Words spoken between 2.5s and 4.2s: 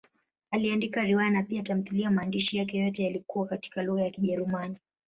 yake yote yalikuwa katika lugha ya